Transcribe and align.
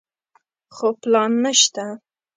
خو 0.75 0.87
پلان 1.01 1.31
نشته. 1.43 1.85